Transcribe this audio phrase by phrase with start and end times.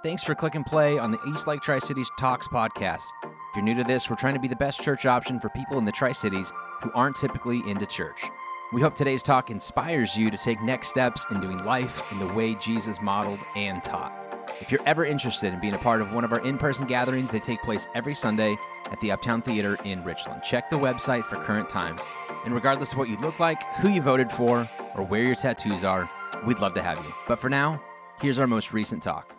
[0.00, 3.02] Thanks for click and play on the East Lake Tri Cities Talks podcast.
[3.24, 5.76] If you're new to this, we're trying to be the best church option for people
[5.76, 8.26] in the Tri Cities who aren't typically into church.
[8.72, 12.32] We hope today's talk inspires you to take next steps in doing life in the
[12.32, 14.12] way Jesus modeled and taught.
[14.60, 17.32] If you're ever interested in being a part of one of our in person gatherings,
[17.32, 18.56] they take place every Sunday
[18.92, 20.44] at the Uptown Theater in Richland.
[20.44, 22.02] Check the website for current times.
[22.44, 25.82] And regardless of what you look like, who you voted for, or where your tattoos
[25.82, 26.08] are,
[26.46, 27.12] we'd love to have you.
[27.26, 27.82] But for now,
[28.20, 29.37] here's our most recent talk.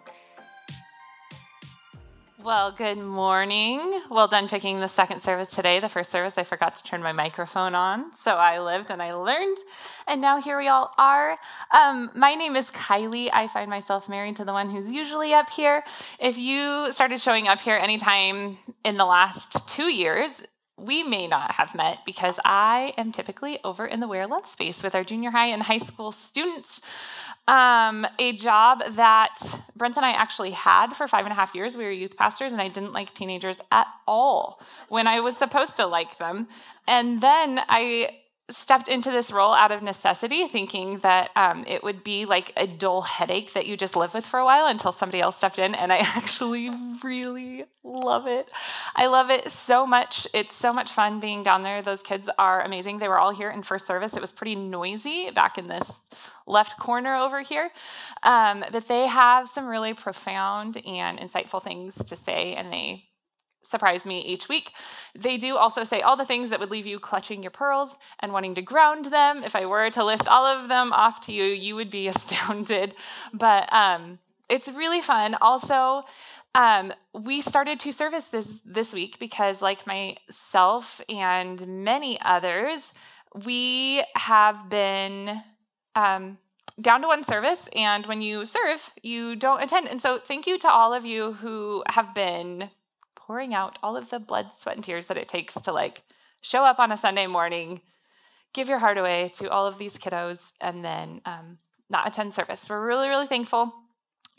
[2.49, 4.01] Well, good morning.
[4.09, 5.79] Well done picking the second service today.
[5.79, 8.15] The first service, I forgot to turn my microphone on.
[8.15, 9.59] So I lived and I learned.
[10.07, 11.37] And now here we all are.
[11.71, 13.29] Um, my name is Kylie.
[13.31, 15.83] I find myself married to the one who's usually up here.
[16.19, 20.41] If you started showing up here anytime in the last two years,
[20.75, 24.81] we may not have met because I am typically over in the Where Love space
[24.81, 26.81] with our junior high and high school students.
[27.49, 31.75] Um, a job that Brent and I actually had for five and a half years.
[31.75, 35.75] We were youth pastors, and I didn't like teenagers at all when I was supposed
[35.77, 36.47] to like them.
[36.87, 38.19] And then I
[38.49, 42.67] stepped into this role out of necessity, thinking that um, it would be like a
[42.67, 45.75] dull headache that you just live with for a while until somebody else stepped in.
[45.75, 46.69] And I actually
[47.03, 48.49] really love it.
[48.95, 50.27] I love it so much.
[50.33, 51.81] It's so much fun being down there.
[51.81, 52.99] Those kids are amazing.
[52.99, 54.15] They were all here in first service.
[54.15, 55.99] It was pretty noisy back in this
[56.45, 57.71] left corner over here.
[58.23, 63.08] Um, but they have some really profound and insightful things to say, and they
[63.69, 64.71] surprise me each week.
[65.15, 68.33] They do also say all the things that would leave you clutching your pearls and
[68.33, 69.43] wanting to ground them.
[69.43, 72.95] If I were to list all of them off to you, you would be astounded.
[73.33, 75.35] But um, it's really fun.
[75.41, 76.05] Also,
[76.55, 82.91] um, we started to service this this week because, like myself and many others,
[83.45, 85.43] we have been
[85.95, 86.39] um,
[86.81, 89.87] down to one service, and when you serve, you don't attend.
[89.87, 92.71] And so, thank you to all of you who have been
[93.29, 96.01] pouring out all of the blood, sweat, and tears that it takes to like
[96.41, 97.79] show up on a Sunday morning,
[98.53, 101.59] give your heart away to all of these kiddos, and then um,
[101.91, 102.67] not attend service.
[102.67, 103.71] We're really, really thankful.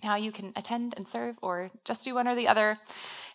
[0.03, 2.79] Now you can attend and serve or just do one or the other.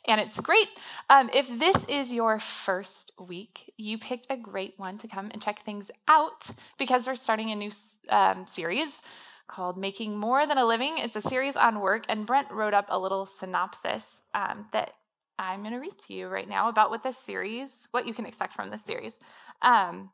[0.06, 0.68] And it's great.
[1.10, 5.42] Um, if this is your first week, you picked a great one to come and
[5.42, 7.72] check things out because we're starting a new
[8.10, 9.00] um, series
[9.48, 10.98] called Making More Than a Living.
[10.98, 14.96] It's a series on work, and Brent wrote up a little synopsis um, that
[15.38, 18.26] I'm going to read to you right now about what this series, what you can
[18.26, 19.20] expect from this series.
[19.62, 20.12] Um,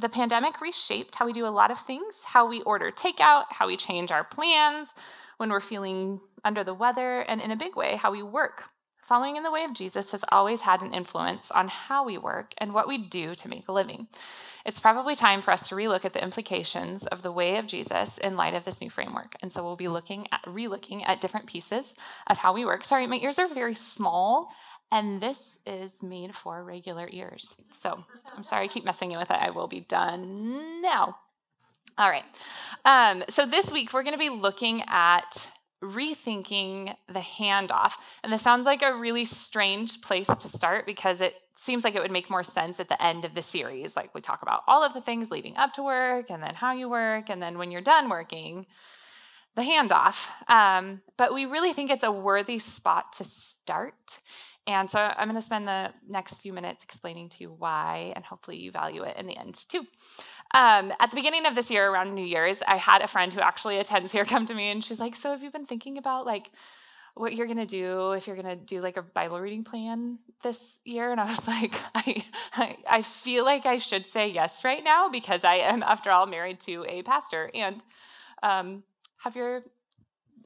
[0.00, 3.66] the pandemic reshaped how we do a lot of things, how we order takeout, how
[3.66, 4.94] we change our plans
[5.36, 8.64] when we're feeling under the weather, and in a big way, how we work.
[9.12, 12.54] Following in the way of Jesus has always had an influence on how we work
[12.56, 14.06] and what we do to make a living.
[14.64, 18.16] It's probably time for us to relook at the implications of the way of Jesus
[18.16, 19.36] in light of this new framework.
[19.42, 21.92] And so we'll be looking at relooking at different pieces
[22.26, 22.86] of how we work.
[22.86, 24.48] Sorry, my ears are very small
[24.90, 27.54] and this is made for regular ears.
[27.78, 28.02] So
[28.34, 29.36] I'm sorry I keep messing with it.
[29.38, 31.18] I will be done now.
[31.98, 32.24] All right.
[32.86, 35.50] Um, so this week we're going to be looking at
[35.82, 37.94] rethinking the handoff.
[38.22, 42.02] And this sounds like a really strange place to start because it seems like it
[42.02, 43.96] would make more sense at the end of the series.
[43.96, 46.72] Like we talk about all of the things leading up to work and then how
[46.72, 48.66] you work, and then when you're done working,
[49.54, 50.28] the handoff.
[50.50, 54.20] Um, but we really think it's a worthy spot to start.
[54.66, 58.24] And so I'm going to spend the next few minutes explaining to you why, and
[58.24, 59.84] hopefully you value it in the end too.
[60.54, 63.40] Um, at the beginning of this year, around New Year's, I had a friend who
[63.40, 66.26] actually attends here come to me, and she's like, "So have you been thinking about
[66.26, 66.50] like?"
[67.14, 71.12] what you're to do if you're to do like a bible reading plan this year
[71.12, 72.24] and i was like I,
[72.54, 76.26] I, I feel like i should say yes right now because i am after all
[76.26, 77.84] married to a pastor and
[78.42, 78.82] um,
[79.18, 79.64] have your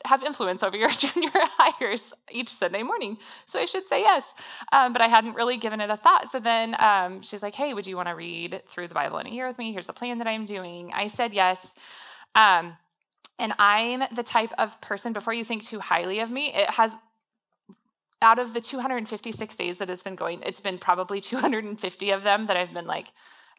[0.05, 3.19] have influence over your junior hires each Sunday morning.
[3.47, 4.35] So I should say yes.
[4.73, 6.31] Um, but I hadn't really given it a thought.
[6.33, 9.27] So then um, she's like, hey, would you want to read through the Bible in
[9.27, 9.73] a year with me?
[9.73, 10.93] Here's the plan that I'm doing.
[10.95, 11.75] I said yes.
[12.35, 12.77] Um,
[13.39, 16.97] and I'm the type of person, before you think too highly of me, it has,
[18.23, 22.47] out of the 256 days that it's been going, it's been probably 250 of them
[22.47, 23.09] that I've been like,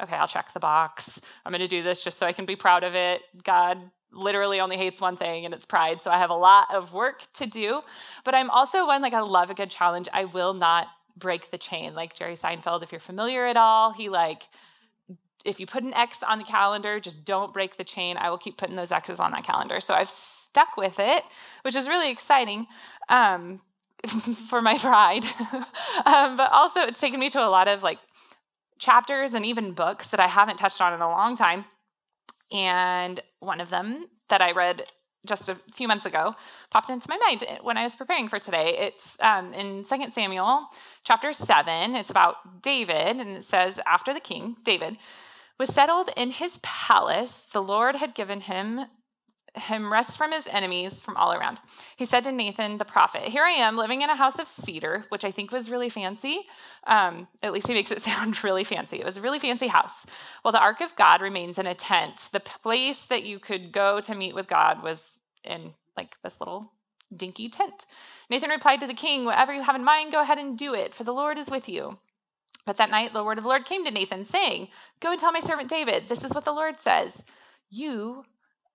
[0.01, 1.19] okay, I'll check the box.
[1.45, 3.21] I'm going to do this just so I can be proud of it.
[3.43, 3.79] God
[4.11, 6.01] literally only hates one thing and it's pride.
[6.01, 7.81] So I have a lot of work to do.
[8.23, 10.07] But I'm also one, like, I love a good challenge.
[10.13, 11.95] I will not break the chain.
[11.95, 14.43] Like Jerry Seinfeld, if you're familiar at all, he like,
[15.45, 18.17] if you put an X on the calendar, just don't break the chain.
[18.17, 19.79] I will keep putting those X's on that calendar.
[19.79, 21.23] So I've stuck with it,
[21.61, 22.67] which is really exciting
[23.07, 23.61] um,
[24.49, 25.23] for my pride.
[26.05, 27.99] um, but also, it's taken me to a lot of like
[28.77, 31.65] chapters and even books that I haven't touched on in a long time
[32.51, 34.83] and one of them that I read
[35.25, 36.35] just a few months ago
[36.71, 38.77] popped into my mind when I was preparing for today.
[38.79, 40.67] It's um, in 2 Samuel
[41.03, 41.95] chapter 7.
[41.95, 44.97] It's about David, and it says, After the king, David,
[45.59, 48.85] was settled in his palace, the Lord had given him
[49.57, 51.59] him rest from his enemies from all around.
[51.95, 55.05] He said to Nathan the prophet, Here I am living in a house of cedar,
[55.09, 56.41] which I think was really fancy.
[56.85, 58.99] Um, at least he makes it sound really fancy.
[58.99, 60.05] It was a really fancy house.
[60.43, 62.29] Well, the ark of God remains in a tent.
[62.31, 66.71] The place that you could go to meet with God was in like this little
[67.15, 67.85] dinky tent.
[68.29, 70.93] Nathan replied to the king, Whatever you have in mind, go ahead and do it,
[70.93, 71.97] for the Lord is with you.
[72.65, 74.67] But that night, the word of the Lord came to Nathan, saying,
[74.99, 77.23] Go and tell my servant David, this is what the Lord says.
[77.69, 78.25] You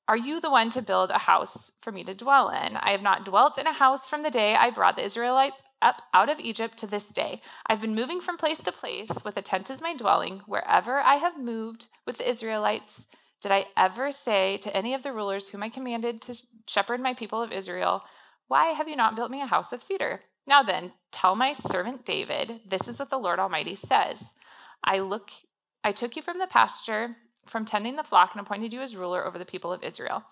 [0.09, 2.77] are you the one to build a house for me to dwell in?
[2.77, 6.03] I have not dwelt in a house from the day I brought the Israelites up
[6.13, 7.41] out of Egypt to this day.
[7.69, 10.43] I've been moving from place to place with a tent as my dwelling.
[10.47, 13.07] Wherever I have moved with the Israelites,
[13.41, 17.15] did I ever say to any of the rulers whom I commanded to shepherd my
[17.15, 18.03] people of Israel,
[18.49, 20.23] Why have you not built me a house of cedar?
[20.47, 24.33] Now then, tell my servant David, this is what the Lord Almighty says.
[24.85, 25.31] I look
[25.85, 27.17] I took you from the pasture,
[27.47, 30.25] from tending the flock, and appointed you as ruler over the people of Israel.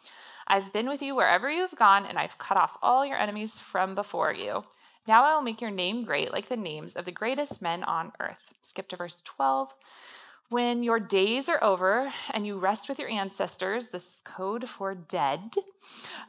[0.47, 3.59] I've been with you wherever you have gone, and I've cut off all your enemies
[3.59, 4.65] from before you.
[5.07, 8.13] Now I will make your name great, like the names of the greatest men on
[8.21, 8.53] earth.
[8.63, 9.73] Skip to verse 12.
[10.51, 14.95] When your days are over and you rest with your ancestors, this is code for
[14.97, 15.53] dead,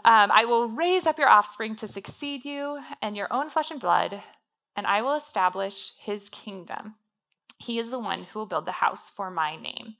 [0.05, 3.79] um, I will raise up your offspring to succeed you and your own flesh and
[3.79, 4.21] blood,
[4.75, 6.95] and I will establish his kingdom.
[7.57, 9.95] He is the one who will build the house for my name.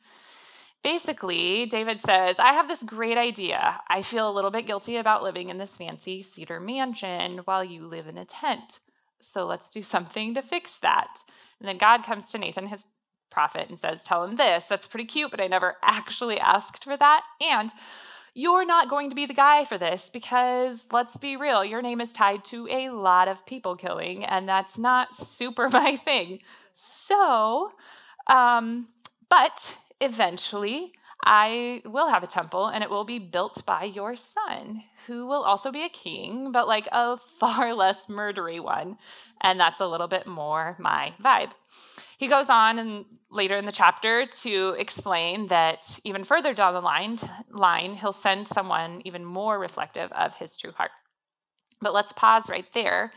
[0.84, 3.80] Basically, David says, I have this great idea.
[3.88, 7.86] I feel a little bit guilty about living in this fancy cedar mansion while you
[7.86, 8.80] live in a tent.
[9.22, 11.20] So let's do something to fix that.
[11.60, 12.84] And then God comes to Nathan, his
[13.30, 14.66] prophet and says, Tell him this.
[14.66, 17.24] That's pretty cute, but I never actually asked for that.
[17.40, 17.72] And
[18.34, 22.00] you're not going to be the guy for this because let's be real, your name
[22.00, 26.40] is tied to a lot of people killing, and that's not super my thing.
[26.74, 27.74] So,
[28.28, 28.88] um,
[29.30, 30.94] but eventually,
[31.24, 35.44] I will have a temple and it will be built by your son, who will
[35.44, 38.98] also be a king, but like a far less murdery one.
[39.42, 41.52] And that's a little bit more my vibe.
[42.18, 46.82] He goes on and later in the chapter to explain that even further down the
[46.82, 47.18] line,
[47.50, 50.92] line, he'll send someone even more reflective of his true heart.
[51.82, 53.12] But let's pause right there.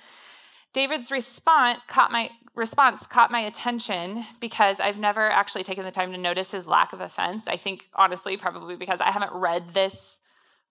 [0.72, 6.12] David's response caught my response caught my attention because I've never actually taken the time
[6.12, 7.48] to notice his lack of offense.
[7.48, 10.20] I think honestly probably because I haven't read this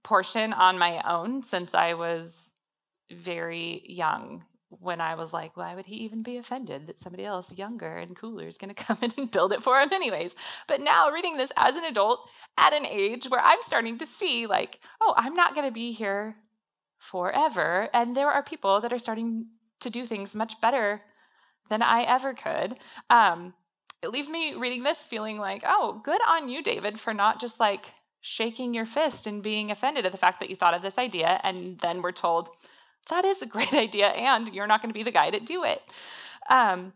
[0.04, 2.52] portion on my own since I was
[3.12, 4.44] very young
[4.80, 8.16] when I was like, why would he even be offended that somebody else younger and
[8.16, 10.36] cooler is going to come in and build it for him, anyways?
[10.68, 12.28] But now, reading this as an adult
[12.58, 15.92] at an age where I'm starting to see, like, oh, I'm not going to be
[15.92, 16.38] here
[17.00, 17.90] forever.
[17.94, 19.48] And there are people that are starting
[19.82, 21.02] to do things much better
[21.70, 22.76] than I ever could.
[23.10, 23.54] Um,
[24.02, 27.60] it leaves me reading this feeling like, oh, good on you, David, for not just
[27.60, 30.98] like shaking your fist and being offended at the fact that you thought of this
[30.98, 31.40] idea.
[31.44, 32.50] And then we're told,
[33.10, 35.64] that is a great idea, and you're not going to be the guy to do
[35.64, 35.82] it.
[36.50, 36.94] Um,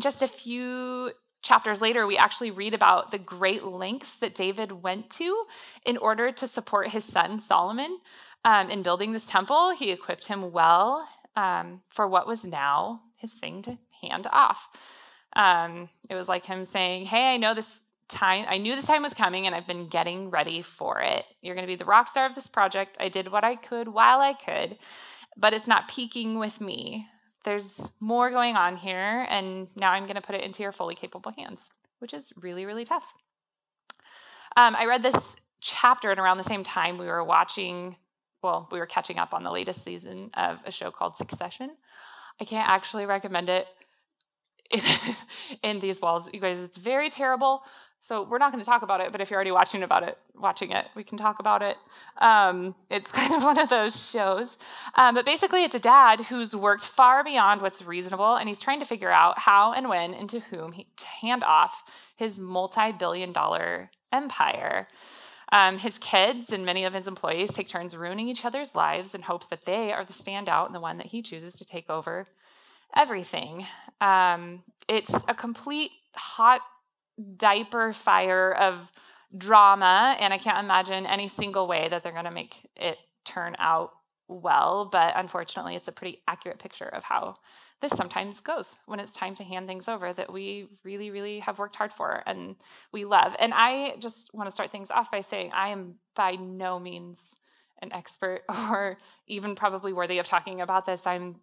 [0.00, 1.12] just a few
[1.42, 5.44] chapters later, we actually read about the great lengths that David went to
[5.84, 7.98] in order to support his son Solomon
[8.44, 9.70] um, in building this temple.
[9.70, 14.68] He equipped him well um, for what was now his thing to hand off.
[15.34, 19.02] Um, it was like him saying, Hey, I know this time, I knew this time
[19.02, 21.24] was coming and I've been getting ready for it.
[21.40, 22.98] You're going to be the rock star of this project.
[23.00, 24.78] I did what I could while I could
[25.36, 27.06] but it's not peaking with me.
[27.44, 30.94] There's more going on here, and now I'm going to put it into your fully
[30.94, 33.14] capable hands, which is really, really tough.
[34.56, 37.96] Um, I read this chapter, and around the same time, we were watching,
[38.42, 41.70] well, we were catching up on the latest season of a show called Succession.
[42.40, 43.66] I can't actually recommend it
[45.62, 46.58] in, these walls, you guys.
[46.58, 47.62] It's very terrible.
[47.98, 50.18] So we're not going to talk about it, but if you're already watching about it,
[50.34, 51.76] watching it, we can talk about it.
[52.20, 54.56] Um, it's kind of one of those shows.
[54.96, 58.80] Um, but basically, it's a dad who's worked far beyond what's reasonable, and he's trying
[58.80, 61.84] to figure out how and when and to whom he to hand off
[62.16, 64.88] his multi-billion-dollar empire.
[65.52, 69.22] Um, his kids and many of his employees take turns ruining each other's lives in
[69.22, 72.26] hopes that they are the standout and the one that he chooses to take over
[72.96, 73.66] everything.
[74.00, 76.60] Um, it's a complete hot
[77.36, 78.92] diaper fire of
[79.36, 83.56] drama, and I can't imagine any single way that they're going to make it turn
[83.58, 83.92] out
[84.28, 84.88] well.
[84.90, 87.36] But unfortunately, it's a pretty accurate picture of how
[87.82, 91.58] this sometimes goes when it's time to hand things over that we really, really have
[91.58, 92.54] worked hard for and
[92.92, 93.34] we love.
[93.40, 97.34] And I just want to start things off by saying I am by no means
[97.82, 101.06] an expert or even probably worthy of talking about this.
[101.06, 101.40] I'm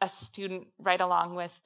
[0.00, 1.60] a student right along with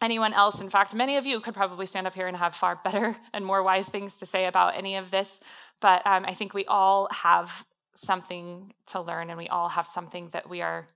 [0.00, 0.60] anyone else.
[0.60, 3.46] In fact, many of you could probably stand up here and have far better and
[3.46, 5.40] more wise things to say about any of this.
[5.80, 10.28] But um, I think we all have something to learn and we all have something
[10.30, 10.88] that we are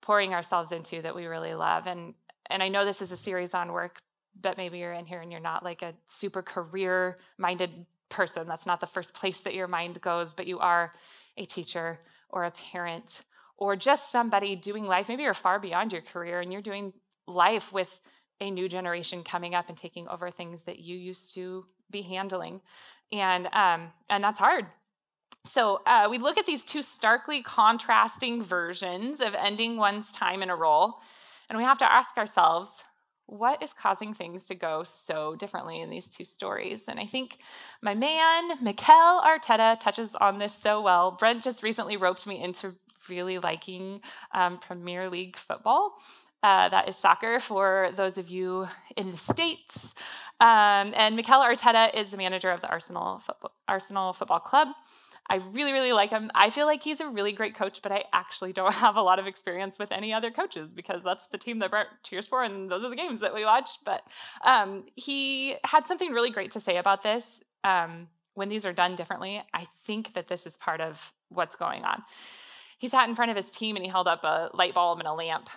[0.00, 1.86] pouring ourselves into that we really love.
[1.86, 2.14] And
[2.50, 4.02] and I know this is a series on work,
[4.38, 8.46] but maybe you're in here and you're not like a super career minded person.
[8.46, 10.92] That's not the first place that your mind goes, but you are
[11.36, 13.22] a teacher or a parent
[13.62, 15.08] or just somebody doing life.
[15.08, 16.92] Maybe you're far beyond your career and you're doing
[17.28, 18.00] life with
[18.40, 22.60] a new generation coming up and taking over things that you used to be handling.
[23.12, 24.66] And um, and that's hard.
[25.44, 30.50] So uh, we look at these two starkly contrasting versions of ending one's time in
[30.50, 30.96] a role,
[31.48, 32.82] and we have to ask ourselves,
[33.26, 36.84] what is causing things to go so differently in these two stories?
[36.86, 37.38] And I think
[37.80, 41.12] my man, Mikel Arteta, touches on this so well.
[41.12, 42.74] Brent just recently roped me into
[43.08, 44.00] really liking
[44.32, 45.98] um, Premier League football.
[46.42, 48.66] Uh, that is soccer for those of you
[48.96, 49.94] in the States.
[50.40, 54.68] Um, and Mikel Arteta is the manager of the Arsenal football, Arsenal Football Club.
[55.30, 56.32] I really, really like him.
[56.34, 59.18] I feel like he's a really great coach, but I actually don't have a lot
[59.18, 62.68] of experience with any other coaches because that's the team that Brent cheers for, and
[62.68, 63.70] those are the games that we watch.
[63.84, 64.02] But
[64.44, 67.40] um, he had something really great to say about this.
[67.62, 71.84] Um, when these are done differently, I think that this is part of what's going
[71.84, 72.02] on.
[72.82, 75.06] He sat in front of his team and he held up a light bulb and
[75.06, 75.48] a lamp,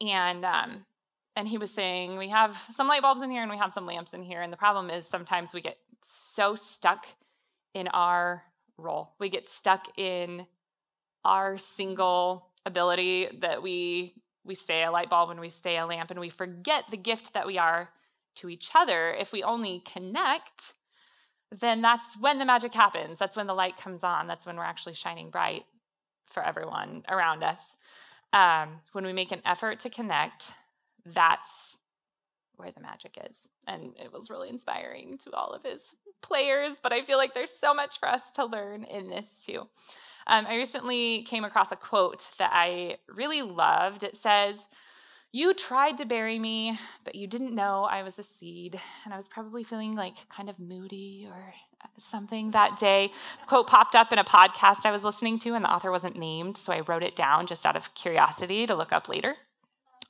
[0.00, 0.86] and um,
[1.36, 3.84] and he was saying, "We have some light bulbs in here and we have some
[3.84, 7.04] lamps in here, and the problem is sometimes we get so stuck
[7.74, 8.44] in our
[8.78, 9.12] role.
[9.18, 10.46] We get stuck in
[11.22, 16.10] our single ability that we we stay a light bulb and we stay a lamp
[16.10, 17.90] and we forget the gift that we are
[18.36, 19.12] to each other.
[19.12, 20.72] If we only connect,
[21.50, 23.18] then that's when the magic happens.
[23.18, 24.28] That's when the light comes on.
[24.28, 25.66] That's when we're actually shining bright
[26.32, 27.76] for everyone around us.
[28.32, 30.52] Um, when we make an effort to connect,
[31.04, 31.78] that's
[32.56, 33.48] where the magic is.
[33.66, 37.52] And it was really inspiring to all of his players, but I feel like there's
[37.52, 39.68] so much for us to learn in this too.
[40.26, 44.02] Um, I recently came across a quote that I really loved.
[44.04, 44.68] It says,
[45.32, 48.80] You tried to bury me, but you didn't know I was a seed.
[49.04, 51.54] And I was probably feeling like kind of moody or
[51.98, 53.12] something that day.
[53.46, 56.56] Quote popped up in a podcast I was listening to, and the author wasn't named,
[56.56, 59.36] so I wrote it down just out of curiosity to look up later.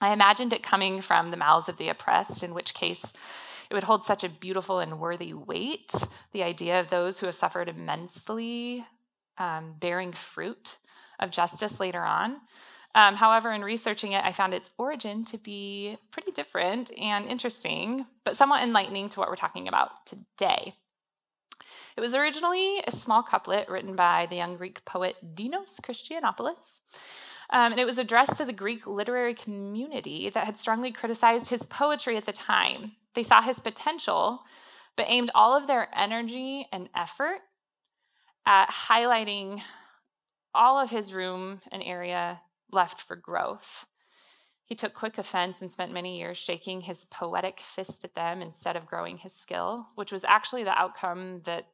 [0.00, 3.12] I imagined it coming from the mouths of the oppressed, in which case
[3.70, 5.92] it would hold such a beautiful and worthy weight.
[6.32, 8.84] The idea of those who have suffered immensely
[9.38, 10.76] um, bearing fruit
[11.20, 12.38] of justice later on.
[12.94, 18.06] Um, however, in researching it, I found its origin to be pretty different and interesting,
[18.24, 20.74] but somewhat enlightening to what we're talking about today.
[21.96, 26.78] It was originally a small couplet written by the young Greek poet Dinos Christianopoulos.
[27.50, 31.64] Um, and it was addressed to the Greek literary community that had strongly criticized his
[31.64, 32.92] poetry at the time.
[33.14, 34.40] They saw his potential,
[34.96, 37.40] but aimed all of their energy and effort
[38.46, 39.60] at highlighting
[40.54, 43.86] all of his room and area left for growth.
[44.64, 48.76] He took quick offense and spent many years shaking his poetic fist at them instead
[48.76, 51.66] of growing his skill, which was actually the outcome that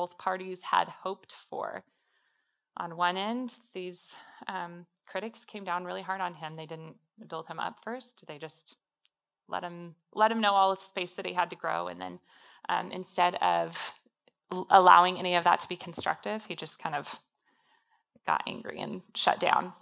[0.00, 1.84] both parties had hoped for.
[2.78, 4.16] On one end, these
[4.48, 6.56] um, critics came down really hard on him.
[6.56, 6.96] They didn't
[7.28, 8.24] build him up first.
[8.26, 8.76] They just
[9.46, 12.18] let him let him know all the space that he had to grow, and then
[12.70, 13.92] um, instead of
[14.70, 17.16] allowing any of that to be constructive, he just kind of
[18.26, 19.74] got angry and shut down.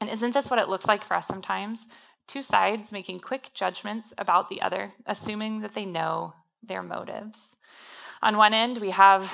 [0.00, 1.86] And isn't this what it looks like for us sometimes?
[2.26, 7.56] Two sides making quick judgments about the other, assuming that they know their motives.
[8.22, 9.32] On one end, we have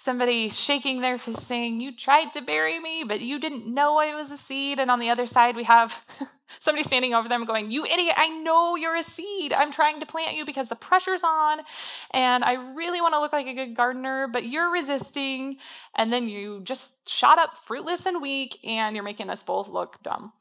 [0.00, 4.14] somebody shaking their fist saying, You tried to bury me, but you didn't know I
[4.14, 4.80] was a seed.
[4.80, 6.04] And on the other side, we have
[6.60, 9.52] somebody standing over them going, You idiot, I know you're a seed.
[9.52, 11.60] I'm trying to plant you because the pressure's on.
[12.12, 15.58] And I really want to look like a good gardener, but you're resisting.
[15.94, 20.02] And then you just shot up fruitless and weak, and you're making us both look
[20.02, 20.32] dumb.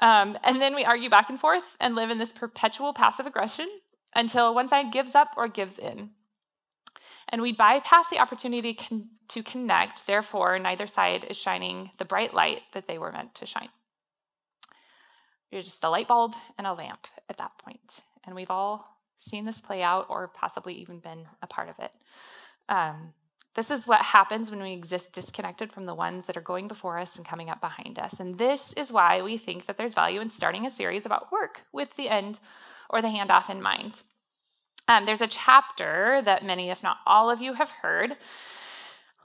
[0.00, 3.68] Um, and then we argue back and forth and live in this perpetual passive aggression
[4.14, 6.10] until one side gives up or gives in
[7.28, 10.06] and we bypass the opportunity con- to connect.
[10.06, 13.68] Therefore, neither side is shining the bright light that they were meant to shine.
[15.50, 18.00] You're just a light bulb and a lamp at that point.
[18.24, 21.90] And we've all seen this play out or possibly even been a part of it.
[22.68, 23.14] Um,
[23.54, 26.98] this is what happens when we exist disconnected from the ones that are going before
[26.98, 28.20] us and coming up behind us.
[28.20, 31.62] And this is why we think that there's value in starting a series about work
[31.72, 32.38] with the end
[32.88, 34.02] or the handoff in mind.
[34.88, 38.16] Um, there's a chapter that many, if not all of you, have heard.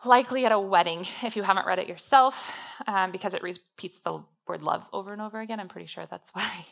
[0.06, 2.52] likely at a wedding if you haven't read it yourself,
[2.88, 5.60] um, because it repeats the word love over and over again.
[5.60, 6.66] I'm pretty sure that's why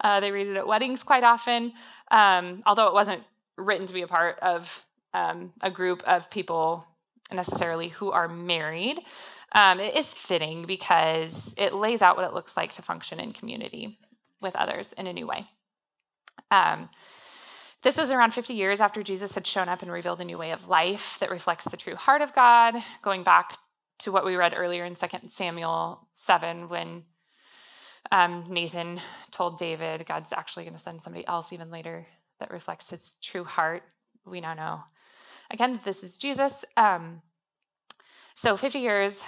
[0.00, 1.72] uh, they read it at weddings quite often,
[2.10, 3.22] um, although it wasn't
[3.56, 6.84] written to be a part of um, a group of people
[7.32, 8.98] necessarily who are married.
[9.52, 13.32] Um, it is fitting because it lays out what it looks like to function in
[13.32, 13.98] community
[14.40, 15.46] with others in a new way.
[16.50, 16.88] Um,
[17.82, 20.50] this is around 50 years after Jesus had shown up and revealed a new way
[20.50, 23.56] of life that reflects the true heart of God, going back
[24.00, 27.04] to what we read earlier in 2 Samuel 7 when
[28.10, 32.06] um, Nathan told David God's actually going to send somebody else even later
[32.40, 33.82] that reflects his true heart.
[34.24, 34.80] We now know
[35.50, 36.64] again this is Jesus.
[36.76, 37.22] Um,
[38.34, 39.24] so 50 years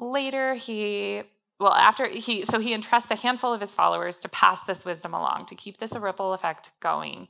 [0.00, 1.22] later, he
[1.60, 5.14] well after he so he entrusts a handful of his followers to pass this wisdom
[5.14, 7.28] along to keep this a ripple effect going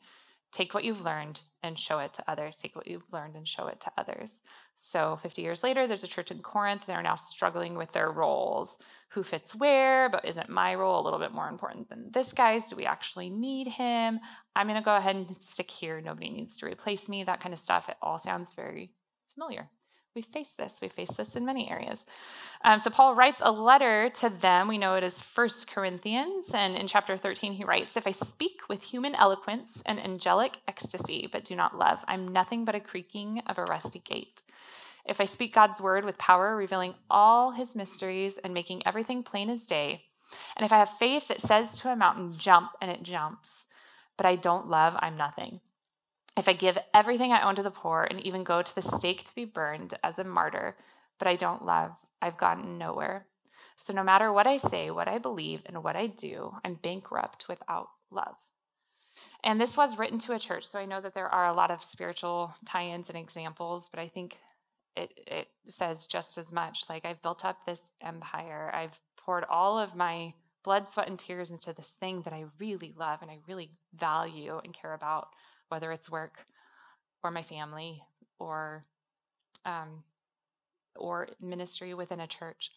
[0.54, 2.56] Take what you've learned and show it to others.
[2.56, 4.40] Take what you've learned and show it to others.
[4.78, 6.86] So, 50 years later, there's a church in Corinth.
[6.86, 8.78] They're now struggling with their roles.
[9.10, 10.08] Who fits where?
[10.08, 12.68] But isn't my role a little bit more important than this guy's?
[12.68, 14.20] Do we actually need him?
[14.54, 16.00] I'm going to go ahead and stick here.
[16.00, 17.24] Nobody needs to replace me.
[17.24, 17.88] That kind of stuff.
[17.88, 18.92] It all sounds very
[19.34, 19.70] familiar
[20.14, 20.78] we face this.
[20.80, 22.06] We face this in many areas.
[22.62, 24.68] Um, so Paul writes a letter to them.
[24.68, 28.60] We know it is First Corinthians, and in chapter 13 he writes, "If I speak
[28.68, 33.40] with human eloquence and angelic ecstasy, but do not love, I'm nothing but a creaking
[33.46, 34.42] of a rusty gate.
[35.04, 39.50] If I speak God's word with power, revealing all His mysteries and making everything plain
[39.50, 40.04] as day,
[40.56, 43.66] and if I have faith that says to a mountain, jump, and it jumps,
[44.16, 45.60] but I don't love, I'm nothing."
[46.36, 49.22] If I give everything I own to the poor and even go to the stake
[49.24, 50.76] to be burned as a martyr,
[51.18, 53.26] but I don't love, I've gotten nowhere.
[53.76, 57.46] So no matter what I say, what I believe, and what I do, I'm bankrupt
[57.48, 58.36] without love.
[59.42, 61.70] And this was written to a church, so I know that there are a lot
[61.70, 64.38] of spiritual tie ins and examples, but I think
[64.96, 69.78] it, it says just as much like I've built up this empire, I've poured all
[69.78, 73.38] of my blood, sweat, and tears into this thing that I really love and I
[73.46, 75.28] really value and care about
[75.68, 76.46] whether it's work
[77.22, 78.02] or my family
[78.38, 78.84] or
[79.64, 80.04] um,
[80.96, 82.70] or ministry within a church.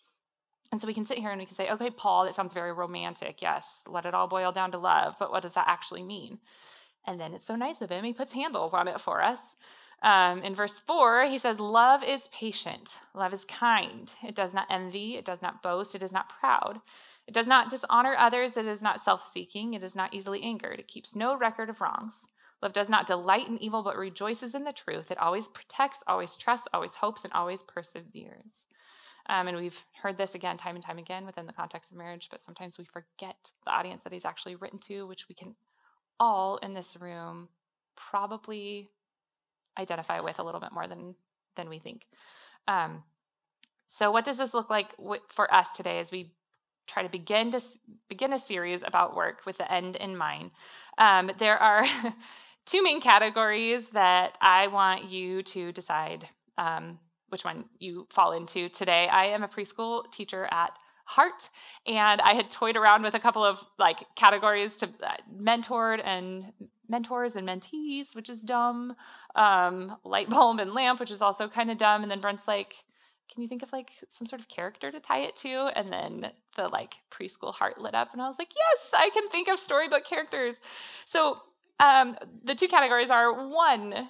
[0.72, 2.74] And so we can sit here and we can say, okay, Paul, that sounds very
[2.74, 3.42] romantic.
[3.42, 5.16] Yes, let it all boil down to love.
[5.18, 6.40] But what does that actually mean?
[7.06, 8.04] And then it's so nice of him.
[8.04, 9.56] He puts handles on it for us.
[10.04, 14.12] Um, in verse 4, he says, Love is patient, love is kind.
[14.24, 16.82] It does not envy, it does not boast, it is not proud.
[17.28, 20.80] It does not dishonor others, it is not self seeking, it is not easily angered,
[20.80, 22.28] it keeps no record of wrongs.
[22.62, 25.12] Love does not delight in evil, but rejoices in the truth.
[25.12, 28.68] It always protects, always trusts, always hopes, and always perseveres.
[29.30, 32.30] Um, and we've heard this again, time and time again, within the context of marriage,
[32.32, 35.56] but sometimes we forget the audience that he's actually written to, which we can
[36.20, 37.50] all in this room
[37.96, 38.90] probably
[39.78, 41.16] identify with a little bit more than
[41.56, 42.06] than we think.
[42.68, 43.04] Um,
[43.86, 44.94] so, what does this look like
[45.30, 46.34] for us today as we
[46.88, 47.62] try to begin to
[48.08, 50.52] begin a series about work with the end in mind?
[50.98, 51.86] Um, there are
[52.68, 56.28] two main categories that I want you to decide
[56.58, 57.00] um,
[57.30, 59.08] which one you fall into today.
[59.12, 60.72] I am a preschool teacher at
[61.10, 61.50] heart
[61.86, 66.52] and i had toyed around with a couple of like categories to uh, mentored and
[66.90, 68.94] mentors and mentees which is dumb.
[69.34, 72.76] Um, light bulb and lamp which is also kind of dumb and then brent's like
[73.34, 75.70] can you think of like some sort of character to tie it to?
[75.76, 79.30] And then the like preschool heart lit up and i was like yes i can
[79.30, 80.56] think of storybook characters.
[81.06, 81.38] So
[81.80, 84.10] um, the two categories are one,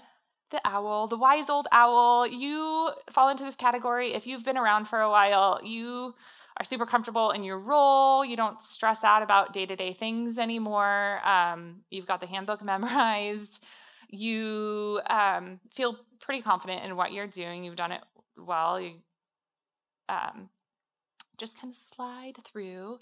[0.52, 2.26] the owl, the wise old owl.
[2.26, 5.60] You fall into this category if you've been around for a while.
[5.64, 6.14] You
[6.58, 8.24] are super comfortable in your role.
[8.24, 11.20] You don't stress out about day to day things anymore.
[11.28, 13.64] Um, you've got the handbook memorized.
[14.10, 17.64] You um, feel pretty confident in what you're doing.
[17.64, 18.02] You've done it
[18.38, 18.80] well.
[18.80, 18.94] You
[20.10, 20.50] um,
[21.38, 23.00] just kind of slide through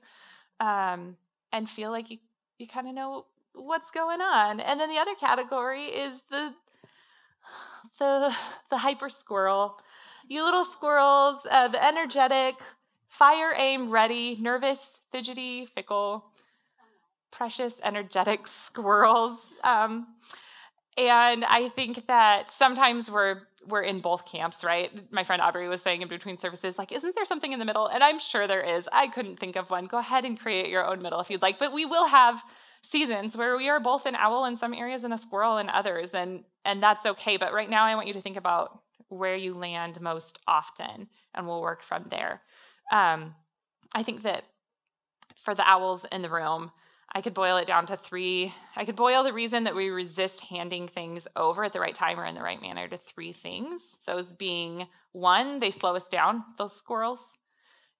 [0.59, 1.17] um,
[1.51, 2.17] and feel like you,
[2.57, 3.25] you kind of know
[3.55, 4.59] what's going on.
[4.59, 6.53] And then the other category is the
[7.99, 8.35] the
[8.69, 9.79] the hyper squirrel.
[10.27, 12.55] You little squirrels, uh, the energetic,
[13.07, 16.25] fire aim ready, nervous, fidgety, fickle,
[17.31, 19.53] precious, energetic squirrels.
[19.63, 20.07] Um,
[20.97, 24.91] and I think that sometimes we're we're in both camps, right?
[25.11, 27.87] My friend Aubrey was saying in between services, like, isn't there something in the middle?
[27.87, 28.87] And I'm sure there is.
[28.93, 29.85] I couldn't think of one.
[29.87, 31.57] Go ahead and create your own middle if you'd like.
[31.57, 32.43] But we will have
[32.85, 36.13] seasons where we are both an owl in some areas and a squirrel in others
[36.13, 39.53] and and that's okay but right now i want you to think about where you
[39.53, 42.41] land most often and we'll work from there
[42.93, 43.33] um,
[43.93, 44.43] i think that
[45.35, 46.71] for the owls in the room
[47.15, 48.53] I could boil it down to three.
[48.75, 52.19] I could boil the reason that we resist handing things over at the right time
[52.19, 53.99] or in the right manner to three things.
[54.05, 57.21] Those being one, they slow us down, those squirrels.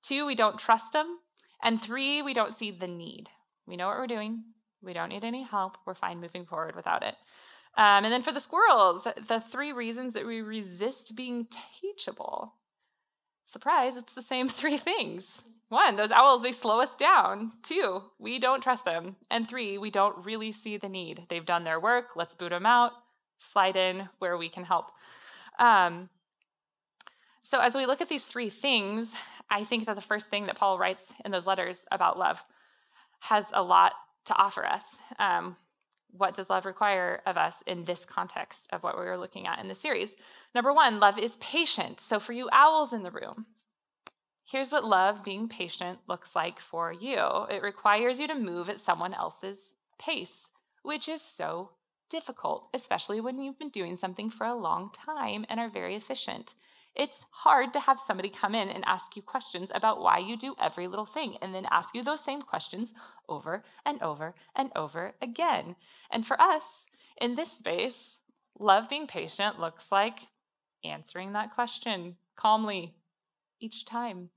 [0.02, 1.20] Two, we don't trust them.
[1.64, 3.30] And three, we don't see the need.
[3.66, 4.44] We know what we're doing.
[4.86, 5.78] We don't need any help.
[5.86, 7.16] We're fine moving forward without it.
[7.78, 11.48] Um, and then for the squirrels, the three reasons that we resist being
[11.82, 12.54] teachable.
[13.44, 15.44] Surprise, it's the same three things.
[15.70, 17.54] One, those owls, they slow us down.
[17.64, 19.16] Two, we don't trust them.
[19.32, 21.26] And three, we don't really see the need.
[21.28, 22.10] They've done their work.
[22.16, 22.92] Let's boot them out,
[23.40, 24.92] slide in where we can help.
[25.60, 26.10] Um,
[27.42, 29.14] so, as we look at these three things,
[29.50, 32.44] I think that the first thing that Paul writes in those letters about love
[33.22, 33.94] has a lot
[34.26, 34.98] to offer us.
[35.20, 35.58] Um,
[36.12, 39.60] what does love require of us in this context of what we were looking at
[39.60, 40.16] in the series?
[40.54, 42.00] Number one, love is patient.
[42.00, 43.48] So, for you owls in the room,
[44.46, 48.80] here's what love being patient looks like for you it requires you to move at
[48.80, 50.50] someone else's pace,
[50.84, 51.72] which is so
[52.10, 56.54] difficult, especially when you've been doing something for a long time and are very efficient.
[56.96, 60.56] It's hard to have somebody come in and ask you questions about why you do
[60.62, 62.94] every little thing and then ask you those same questions
[63.28, 65.76] over and over and over again.
[66.10, 66.86] And for us
[67.20, 68.18] in this space,
[68.58, 70.20] love being patient looks like
[70.86, 72.96] answering that question calmly
[73.60, 74.30] each time.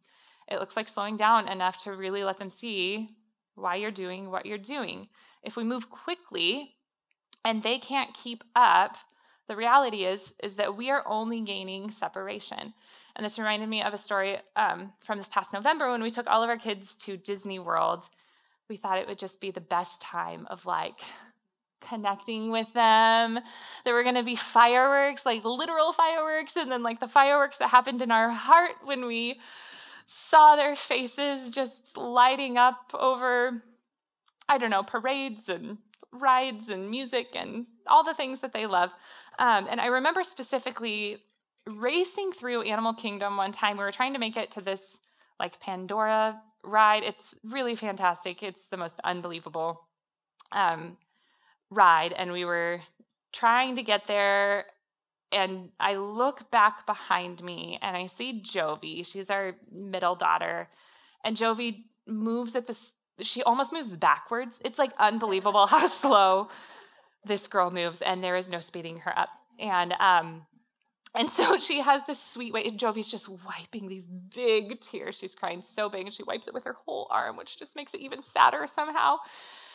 [0.48, 3.10] It looks like slowing down enough to really let them see
[3.54, 5.08] why you're doing what you're doing.
[5.42, 6.76] If we move quickly
[7.44, 8.96] and they can't keep up,
[9.48, 12.74] the reality is is that we are only gaining separation.
[13.16, 16.28] And this reminded me of a story um, from this past November when we took
[16.28, 18.08] all of our kids to Disney World.
[18.68, 21.00] We thought it would just be the best time of like
[21.80, 23.40] connecting with them.
[23.84, 27.70] There were going to be fireworks, like literal fireworks, and then like the fireworks that
[27.70, 29.40] happened in our heart when we
[30.06, 33.62] saw their faces just lighting up over,
[34.48, 35.78] I don't know, parades and
[36.12, 38.90] rides and music and all the things that they love.
[39.38, 41.18] Um, and I remember specifically
[41.66, 43.77] racing through Animal Kingdom one time.
[43.77, 44.98] We were trying to make it to this
[45.38, 47.03] like Pandora ride.
[47.03, 48.42] It's really fantastic.
[48.42, 49.83] It's the most unbelievable
[50.53, 50.96] um,
[51.70, 52.12] ride.
[52.12, 52.81] And we were
[53.33, 54.66] trying to get there.
[55.31, 59.07] And I look back behind me and I see Jovi.
[59.07, 60.68] She's our middle daughter.
[61.24, 64.61] And Jovi moves at this, she almost moves backwards.
[64.64, 66.48] It's like unbelievable how slow
[67.28, 69.28] this girl moves and there is no speeding her up.
[69.58, 70.46] And um,
[71.14, 72.64] and so she has this sweet way.
[72.64, 75.16] And Jovi's just wiping these big tears.
[75.16, 77.94] She's crying so big, and she wipes it with her whole arm, which just makes
[77.94, 79.16] it even sadder somehow.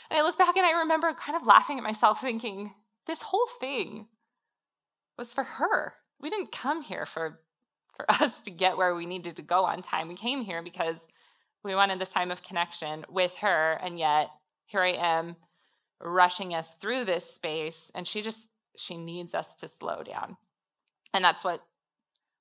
[0.10, 2.74] And I look back and I remember kind of laughing at myself, thinking,
[3.08, 4.08] this whole thing
[5.18, 5.96] was for her.
[6.20, 7.40] We didn't come here for
[7.96, 10.08] for us to get where we needed to go on time.
[10.08, 11.08] We came here because
[11.64, 14.30] we wanted this time of connection with her, and yet
[14.66, 15.36] here I am
[16.04, 20.38] rushing us through this space and she just she needs us to slow down.
[21.14, 21.64] And that's what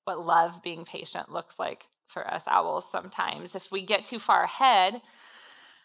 [0.05, 3.55] what love being patient looks like for us owls sometimes.
[3.55, 5.01] If we get too far ahead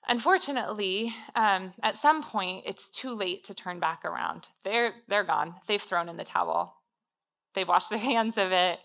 [0.08, 4.48] unfortunately um, at some point it's too late to turn back around.
[4.64, 5.54] They're they're gone.
[5.66, 6.76] They've thrown in the towel.
[7.54, 8.80] They've washed their hands of it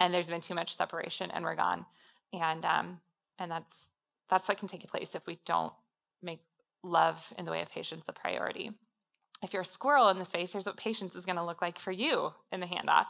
[0.00, 1.84] and there's been too much separation and we're gone.
[2.32, 3.00] And um
[3.38, 3.86] and that's
[4.30, 5.72] that's what can take place if we don't
[6.22, 6.40] make
[6.82, 8.70] love in the way of patience a priority.
[9.42, 11.78] If you're a squirrel in the space, here's what patience is going to look like
[11.78, 13.06] for you in the handoff.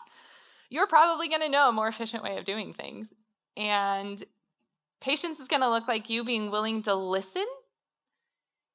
[0.71, 3.13] You're probably going to know a more efficient way of doing things.
[3.57, 4.23] And
[5.01, 7.47] patience is going to look like you being willing to listen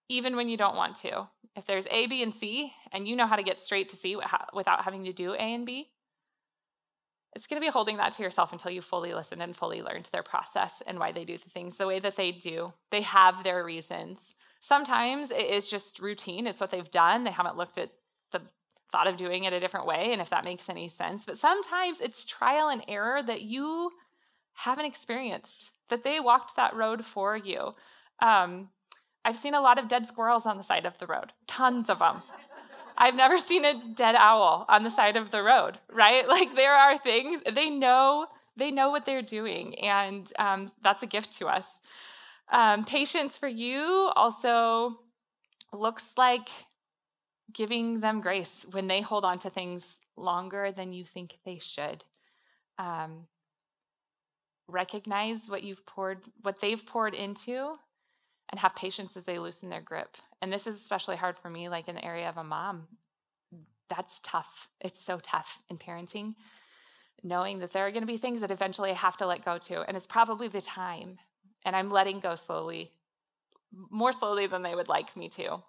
[0.08, 1.28] even when you don't want to.
[1.56, 4.18] If there's A, B, and C, and you know how to get straight to C
[4.54, 5.90] without having to do A and B,
[7.34, 10.10] it's going to be holding that to yourself until you fully listened and fully learned
[10.12, 12.74] their process and why they do the things the way that they do.
[12.92, 14.36] They have their reasons.
[14.62, 17.24] Sometimes it is just routine, it's what they've done.
[17.24, 17.89] They haven't looked at
[18.32, 18.41] the
[18.91, 21.26] thought of doing it a different way and if that makes any sense.
[21.26, 23.91] But sometimes it's trial and error that you
[24.54, 27.74] haven't experienced, that they walked that road for you.
[28.21, 28.69] Um,
[29.26, 32.00] I've seen a lot of dead squirrels on the side of the road, tons of
[32.00, 32.21] them.
[32.97, 36.28] I've never seen a dead owl on the side of the road, right?
[36.28, 41.08] Like there are things they know they know what they're doing, and um, that's a
[41.08, 41.80] gift to us.
[42.52, 45.00] Um, patience for you also
[45.72, 46.50] looks like
[47.54, 52.04] giving them grace when they hold on to things longer than you think they should.
[52.78, 53.28] Um,
[54.68, 57.76] recognize what you've poured, what they've poured into,
[58.50, 60.18] and have patience as they loosen their grip.
[60.42, 62.88] And this is especially hard for me, like in the area of a mom.
[63.90, 64.70] That's tough.
[64.80, 66.36] It's so tough in parenting,
[67.24, 69.58] knowing that there are going to be things that eventually I have to let go
[69.58, 69.82] to.
[69.82, 71.18] And it's probably the time
[71.65, 72.91] and I'm letting go slowly,
[73.89, 75.60] more slowly than they would like me to.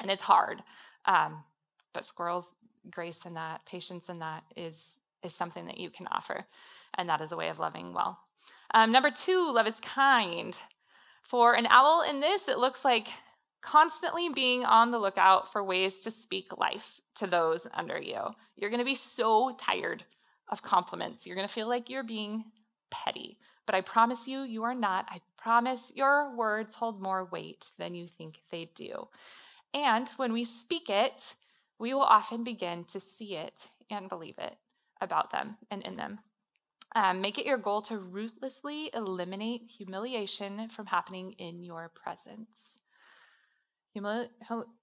[0.00, 0.62] And it's hard.
[1.04, 1.44] Um,
[1.92, 2.48] but squirrels,
[2.90, 6.46] grace in that, patience in that is, is something that you can offer.
[6.94, 8.18] And that is a way of loving well.
[8.72, 10.56] Um, number two, love is kind.
[11.22, 13.08] For an owl in this, it looks like
[13.60, 18.20] constantly being on the lookout for ways to speak life to those under you.
[18.56, 20.04] You're going to be so tired
[20.48, 21.26] of compliments.
[21.26, 22.44] You're going to feel like you're being
[22.90, 23.38] petty.
[23.66, 25.06] But I promise you, you are not.
[25.08, 29.08] I promise your words hold more weight than you think they do.
[29.72, 31.36] And when we speak it,
[31.78, 34.56] we will often begin to see it and believe it
[35.00, 36.18] about them and in them.
[36.94, 42.78] Um, make it your goal to ruthlessly eliminate humiliation from happening in your presence.
[43.96, 44.28] Humili-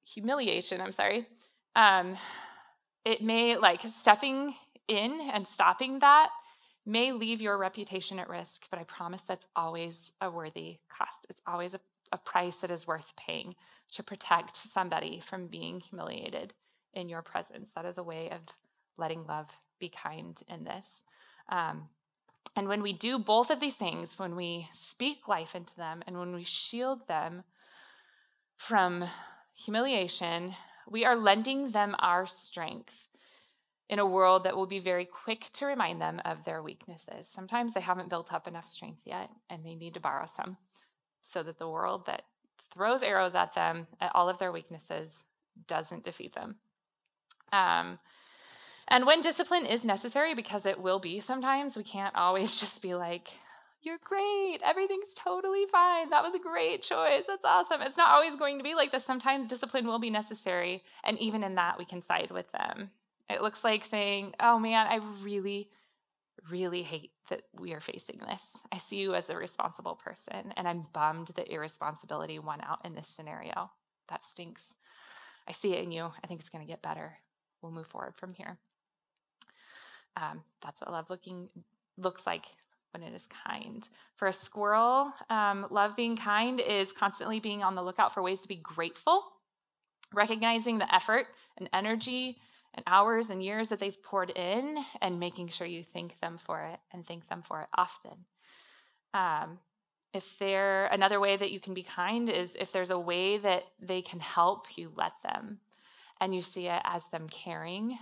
[0.06, 1.28] humiliation, I'm sorry.
[1.76, 2.16] Um,
[3.04, 4.56] it may, like, stepping
[4.88, 6.30] in and stopping that
[6.88, 11.28] may leave your reputation at risk, but I promise that's always a worthy cost.
[11.30, 11.82] It's always a,
[12.13, 13.56] a price that is worth paying
[13.91, 16.54] to protect somebody from being humiliated
[16.93, 17.71] in your presence.
[17.76, 18.39] That is a way of
[18.97, 21.04] letting love be kind in this.
[21.50, 21.89] Um,
[22.56, 26.17] and when we do both of these things, when we speak life into them and
[26.17, 27.43] when we shield them
[28.56, 29.06] from
[29.54, 30.56] humiliation,
[30.89, 33.07] we are lending them our strength
[33.89, 37.28] in a world that will be very quick to remind them of their weaknesses.
[37.28, 40.58] Sometimes they haven't built up enough strength yet and they need to borrow some
[41.21, 42.23] so that the world that
[42.73, 45.23] throws arrows at them at all of their weaknesses
[45.67, 46.56] doesn't defeat them.
[47.52, 48.00] Um,
[48.88, 52.93] and when discipline is necessary, because it will be sometimes, we can't always just be
[52.93, 53.30] like,
[53.82, 54.60] you're great.
[54.65, 56.10] Everything's totally fine.
[56.10, 57.26] That was a great choice.
[57.28, 57.82] That's awesome.
[57.82, 59.06] It's not always going to be like this.
[59.06, 60.84] Sometimes discipline will be necessary.
[61.04, 62.91] And even in that, we can side with them.
[63.30, 65.70] It looks like saying, oh man, I really,
[66.50, 68.56] really hate that we are facing this.
[68.72, 72.96] I see you as a responsible person, and I'm bummed that irresponsibility won out in
[72.96, 73.72] this scenario.
[74.10, 74.76] That stinks.
[75.48, 76.12] I see it in you.
[76.24, 77.18] I think it's going to get better.
[77.62, 78.58] We'll move forward from here.
[80.16, 81.50] Um, that's what love looking
[81.98, 82.46] looks like
[82.92, 83.88] when it is kind.
[84.16, 88.42] For a squirrel, um, love being kind is constantly being on the lookout for ways
[88.42, 89.24] to be grateful,
[90.13, 92.38] recognizing the effort and energy
[92.78, 96.62] and hours and years that they've poured in, and making sure you thank them for
[96.63, 98.26] it and thank them for it often.
[99.13, 99.60] Um,
[100.13, 103.63] if there another way that you can be kind is if there's a way that
[103.82, 105.60] they can help you let them
[106.22, 107.98] and you see it as them caring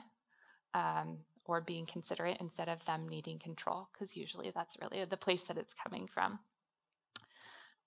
[0.73, 5.43] um, or being considerate instead of them needing control, because usually that's really the place
[5.43, 6.39] that it's coming from.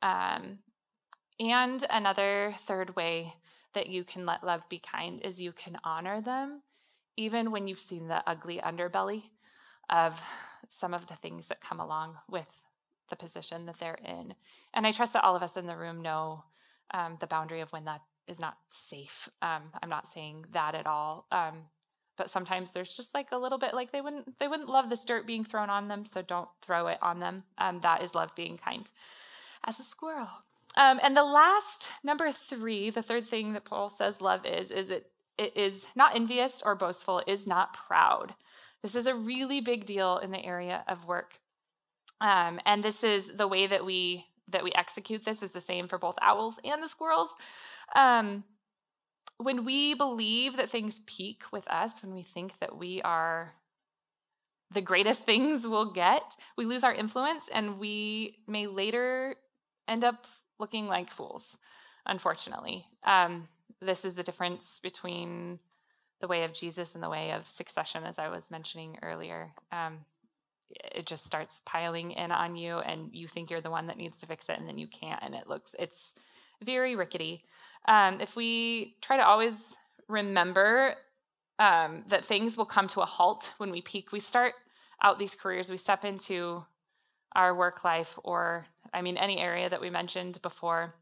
[0.03, 0.59] Um,
[1.38, 3.35] and another third way
[3.74, 6.62] that you can let love be kind is you can honor them,
[7.18, 9.24] even when you've seen the ugly underbelly
[9.90, 10.22] of
[10.68, 12.46] some of the things that come along with
[13.11, 14.35] the position that they're in.
[14.72, 16.44] And I trust that all of us in the room know
[16.94, 19.28] um, the boundary of when that is not safe.
[19.42, 21.26] Um, I'm not saying that at all.
[21.33, 21.64] Um,
[22.16, 25.04] but sometimes there's just like a little bit like they wouldn't they wouldn't love this
[25.04, 28.35] dirt being thrown on them so don't throw it on them um, that is love
[28.35, 28.90] being kind
[29.64, 30.28] as a squirrel
[30.76, 34.90] um, and the last number three the third thing that paul says love is is
[34.90, 38.35] it it is not envious or boastful is not proud.
[38.83, 41.35] This is a really big deal in the area of work.
[42.20, 45.88] Um, and this is the way that we that we execute this is the same
[45.88, 47.35] for both owls and the squirrels.
[47.94, 48.44] Um,
[49.37, 53.55] when we believe that things peak with us, when we think that we are
[54.70, 59.37] the greatest things we'll get, we lose our influence and we may later
[59.87, 60.27] end up
[60.59, 61.57] looking like fools,
[62.07, 62.87] unfortunately.
[63.05, 63.48] Um,
[63.81, 65.59] this is the difference between
[66.21, 69.53] the way of Jesus and the way of succession, as I was mentioning earlier.
[69.71, 69.99] Um,
[70.71, 74.19] it just starts piling in on you, and you think you're the one that needs
[74.19, 76.14] to fix it, and then you can't, and it looks, it's
[76.62, 77.45] very rickety.
[77.87, 79.77] Um, if we try to always
[80.09, 80.95] remember
[81.59, 84.55] um, that things will come to a halt when we peak, we start
[85.03, 86.64] out these careers, we step into
[87.35, 90.95] our work life, or I mean, any area that we mentioned before,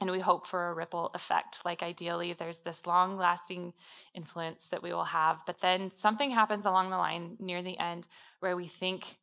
[0.00, 1.60] and we hope for a ripple effect.
[1.64, 3.74] Like, ideally, there's this long lasting
[4.14, 8.06] influence that we will have, but then something happens along the line near the end
[8.40, 9.18] where we think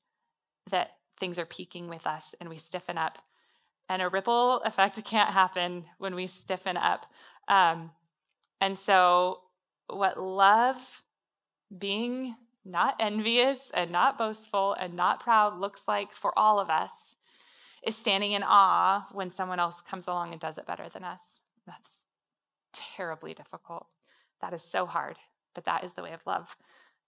[0.69, 3.17] that things are peaking with us and we stiffen up
[3.89, 7.11] and a ripple effect can't happen when we stiffen up.
[7.47, 7.91] Um,
[8.59, 9.41] and so,
[9.87, 11.01] what love,
[11.75, 12.35] being
[12.65, 17.15] not envious and not boastful and not proud, looks like for all of us
[17.87, 21.41] is standing in awe when someone else comes along and does it better than us.
[21.65, 22.01] That's
[22.73, 23.87] terribly difficult.
[24.41, 25.15] That is so hard,
[25.55, 26.57] but that is the way of love.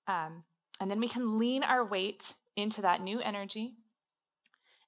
[0.08, 0.44] Um,
[0.80, 3.74] and then we can lean our weight into that new energy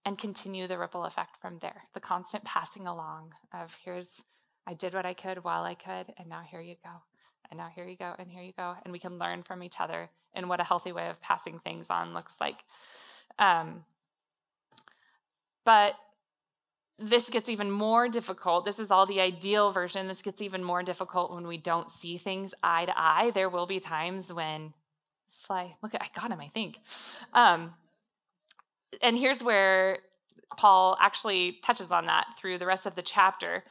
[0.06, 1.84] and continue the ripple effect from there.
[1.94, 4.24] The constant passing along of here's,
[4.66, 6.92] I did what I could while I could, and now here you go.
[7.50, 8.76] And now here you go, and here you go.
[8.84, 11.90] And we can learn from each other and what a healthy way of passing things
[11.90, 12.64] on looks like.
[13.38, 13.84] Um,
[15.66, 15.96] but
[16.98, 18.64] this gets even more difficult.
[18.64, 20.08] This is all the ideal version.
[20.08, 23.32] This gets even more difficult when we don't see things eye to eye.
[23.34, 24.74] There will be times when
[25.28, 26.80] this fly, look I got him, I think.
[27.34, 27.74] Um,
[29.02, 30.00] and here's where
[30.58, 33.64] Paul actually touches on that through the rest of the chapter.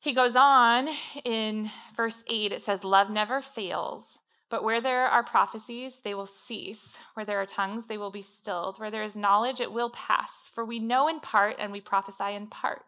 [0.00, 0.88] He goes on
[1.24, 4.18] in verse 8, it says, Love never fails.
[4.52, 6.98] But where there are prophecies, they will cease.
[7.14, 8.78] Where there are tongues, they will be stilled.
[8.78, 10.50] Where there is knowledge, it will pass.
[10.52, 12.84] For we know in part and we prophesy in part.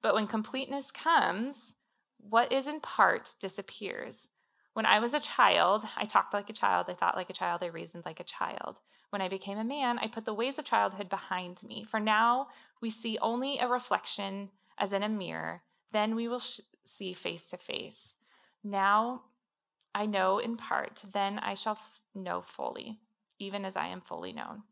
[0.00, 1.74] But when completeness comes,
[2.16, 4.28] what is in part disappears.
[4.72, 7.62] When I was a child, I talked like a child, I thought like a child,
[7.62, 8.78] I reasoned like a child.
[9.10, 11.84] When I became a man, I put the ways of childhood behind me.
[11.84, 12.46] For now,
[12.80, 14.48] we see only a reflection
[14.78, 15.60] as in a mirror.
[15.92, 18.16] Then we will sh- see face to face.
[18.64, 19.24] Now
[19.94, 22.98] I know in part, then I shall f- know fully,
[23.38, 24.62] even as I am fully known.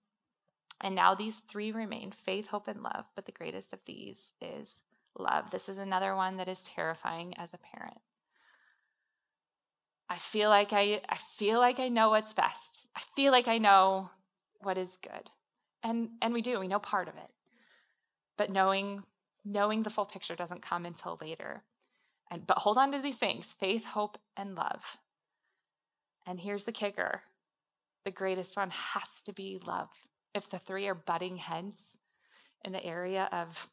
[0.81, 3.05] And now these three remain faith, hope, and love.
[3.15, 4.81] But the greatest of these is
[5.19, 5.51] love.
[5.51, 7.99] This is another one that is terrifying as a parent.
[10.09, 12.89] I feel like I, I feel like I know what's best.
[12.97, 14.11] I feel like I know
[14.59, 15.31] what is good.
[15.83, 17.31] And and we do, we know part of it.
[18.37, 19.05] But knowing
[19.45, 21.63] knowing the full picture doesn't come until later.
[22.31, 24.99] And but hold on to these things, faith, hope, and love.
[26.31, 27.23] And here's the kicker.
[28.05, 29.89] The greatest one has to be love.
[30.33, 31.99] If the three are butting heads
[32.65, 33.69] in the area of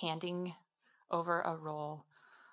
[0.00, 0.54] handing
[1.08, 2.06] over a role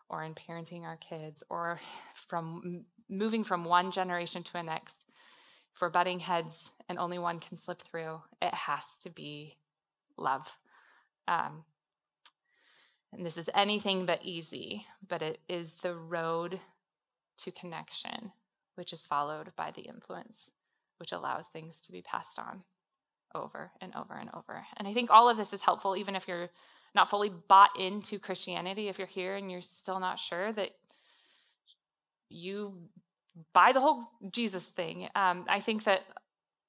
[0.09, 1.79] or in parenting our kids or
[2.13, 5.05] from moving from one generation to the next,
[5.73, 9.57] for butting heads and only one can slip through, it has to be
[10.17, 10.55] love.
[11.27, 11.63] Um,
[13.11, 16.59] and this is anything but easy, but it is the road
[17.37, 18.33] to connection,
[18.79, 20.51] which is followed by the influence,
[20.99, 22.63] which allows things to be passed on
[23.35, 24.65] over and over and over.
[24.77, 26.49] And I think all of this is helpful, even if you're
[26.95, 30.69] not fully bought into Christianity, if you're here and you're still not sure that
[32.29, 32.73] you
[33.51, 35.09] buy the whole Jesus thing.
[35.13, 36.03] Um, I think that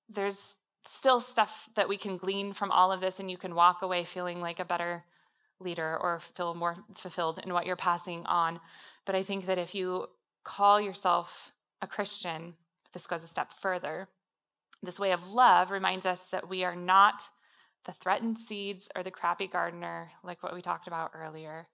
[0.08, 3.82] there's still stuff that we can glean from all of this, and you can walk
[3.82, 5.04] away feeling like a better
[5.60, 8.58] leader or feel more fulfilled in what you're passing on.
[9.06, 10.08] But I think that if you
[10.42, 12.54] call yourself a Christian,
[12.92, 14.08] this goes a step further.
[14.82, 17.22] This way of love reminds us that we are not
[17.86, 21.66] the threatened seeds or the crappy gardener, like what we talked about earlier,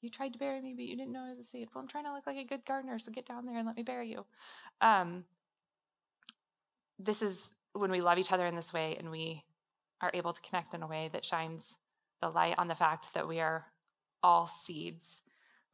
[0.00, 1.68] you tried to bury me, but you didn't know I was a seed.
[1.74, 3.76] Well, I'm trying to look like a good gardener, so get down there and let
[3.76, 4.24] me bury you.
[4.80, 5.24] Um,
[6.98, 9.44] this is when we love each other in this way and we
[10.00, 11.74] are able to connect in a way that shines
[12.20, 13.66] the light on the fact that we are
[14.22, 15.22] all seeds.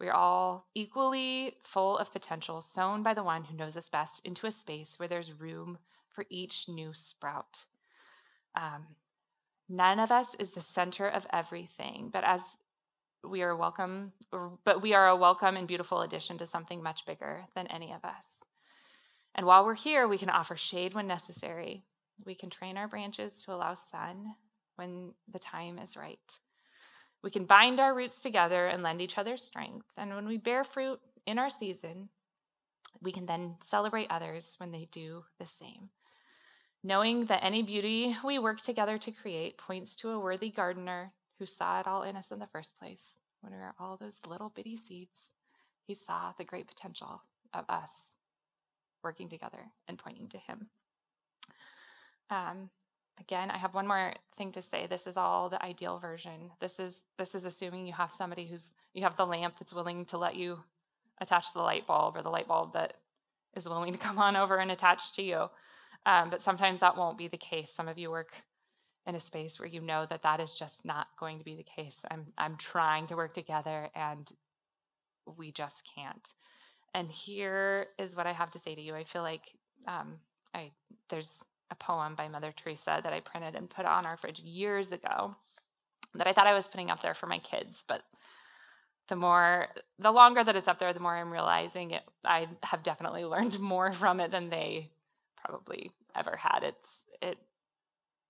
[0.05, 4.47] We're all equally full of potential, sown by the one who knows us best into
[4.47, 5.79] a space where there's room
[6.11, 7.65] for each new sprout.
[8.55, 8.97] Um,
[9.67, 12.43] none of us is the center of everything, but as
[13.27, 14.13] we are welcome,
[14.63, 18.05] but we are a welcome and beautiful addition to something much bigger than any of
[18.05, 18.45] us.
[19.35, 21.83] And while we're here, we can offer shade when necessary.
[22.27, 24.35] We can train our branches to allow sun
[24.77, 26.39] when the time is right.
[27.25, 29.87] We can bind our roots together and lend each other strength.
[29.97, 32.11] And when we bear fruit in our season,
[33.01, 35.89] we can then celebrate others when they do the same.
[36.83, 41.47] Knowing that any beauty we work together to create points to a worthy gardener who
[41.47, 44.51] saw it all in us in the first place when we were all those little
[44.51, 45.33] bitty seeds.
[45.87, 47.23] He saw the great potential
[47.55, 48.11] of us
[49.03, 50.67] working together and pointing to Him.
[52.29, 52.69] Um,
[53.21, 54.87] again, I have one more thing to say.
[54.87, 56.51] This is all the ideal version.
[56.61, 60.05] This is this is assuming you have somebody who's you have the lamp that's willing
[60.07, 60.61] to let you
[61.21, 62.95] attach the light bulb or the light bulb that
[63.55, 65.47] is willing to come on over and attach to you.
[66.07, 67.71] Um, but sometimes that won't be the case.
[67.71, 68.35] Some of you work
[69.07, 71.63] in a space where you know that that is just not going to be the
[71.63, 72.01] case.
[72.11, 74.31] I'm I'm trying to work together and
[75.37, 76.29] we just can't.
[76.93, 78.95] And here is what I have to say to you.
[78.95, 79.53] I feel like
[79.87, 80.19] um,
[80.55, 80.73] I
[81.09, 84.93] there's a poem by Mother Teresa that I printed and put on our fridge years
[84.93, 85.37] ago
[86.15, 88.03] that I thought I was putting up there for my kids, but
[89.09, 92.03] the more the longer that it's up there, the more I'm realizing it.
[92.25, 94.91] I have definitely learned more from it than they
[95.45, 96.61] probably ever had.
[96.63, 97.39] It's it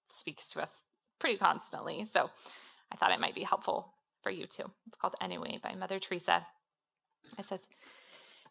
[0.09, 0.73] speaks to us
[1.19, 2.05] pretty constantly.
[2.05, 2.31] So
[2.93, 4.71] I thought it might be helpful for you too.
[4.87, 6.47] It's called Anyway by Mother Teresa.
[7.39, 7.69] It says,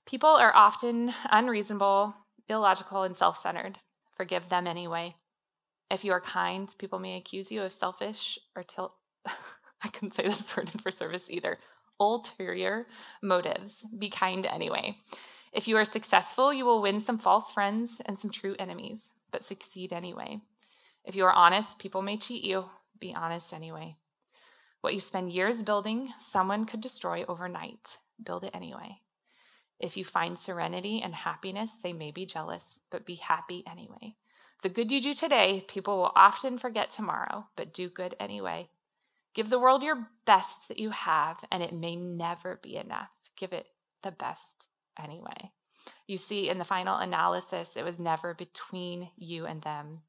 [0.06, 2.16] People are often unreasonable,
[2.50, 3.80] illogical, and self centered.
[4.16, 5.16] Forgive them anyway.
[5.90, 8.96] If you are kind, people may accuse you of selfish or til-
[9.26, 11.60] I couldn't say this word in for service either.
[12.00, 12.88] Ulterior
[13.22, 13.86] motives.
[13.98, 14.98] Be kind anyway.
[15.52, 19.44] If you are successful, you will win some false friends and some true enemies, but
[19.44, 20.42] succeed anyway.
[21.06, 22.66] If you are honest, people may cheat you.
[23.00, 23.98] Be honest anyway.
[24.82, 27.98] What you spend years building, someone could destroy overnight.
[28.22, 29.03] Build it anyway.
[29.84, 34.16] If you find serenity and happiness, they may be jealous, but be happy anyway.
[34.62, 38.70] The good you do today, people will often forget tomorrow, but do good anyway.
[39.34, 43.10] Give the world your best that you have, and it may never be enough.
[43.36, 43.68] Give it
[44.04, 44.68] the best
[44.98, 45.52] anyway.
[46.08, 50.04] You see, in the final analysis, it was never between you and them.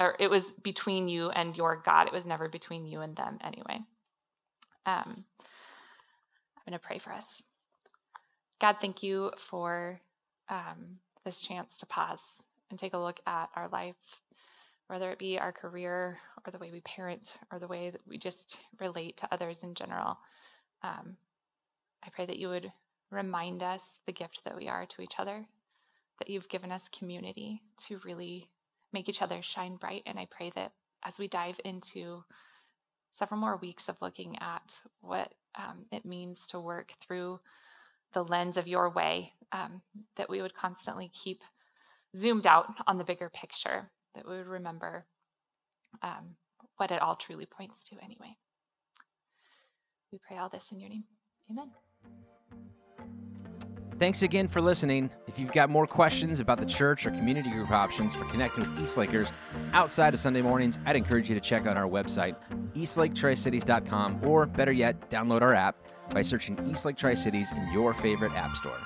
[0.00, 2.08] Or it was between you and your God.
[2.08, 3.82] It was never between you and them anyway.
[4.84, 5.24] Um,
[6.56, 7.40] I'm going to pray for us.
[8.60, 10.00] God, thank you for
[10.48, 14.20] um, this chance to pause and take a look at our life,
[14.88, 18.18] whether it be our career or the way we parent or the way that we
[18.18, 20.18] just relate to others in general.
[20.82, 21.16] Um,
[22.04, 22.72] I pray that you would
[23.10, 25.46] remind us the gift that we are to each other,
[26.18, 28.50] that you've given us community to really
[28.92, 30.02] make each other shine bright.
[30.04, 30.72] And I pray that
[31.04, 32.24] as we dive into
[33.12, 37.38] several more weeks of looking at what um, it means to work through
[38.12, 39.82] the lens of your way, um,
[40.16, 41.42] that we would constantly keep
[42.16, 45.06] zoomed out on the bigger picture, that we would remember
[46.02, 46.36] um,
[46.76, 48.36] what it all truly points to anyway.
[50.12, 51.04] We pray all this in your name.
[51.50, 51.70] Amen.
[53.98, 55.10] Thanks again for listening.
[55.26, 58.78] If you've got more questions about the church or community group options for connecting with
[58.78, 59.32] Eastlakers
[59.72, 62.36] outside of Sunday mornings, I'd encourage you to check out our website,
[62.74, 65.76] eastlaketricities.com, or better yet, download our app
[66.10, 68.78] by searching Eastlake Tri Cities in your favorite app store.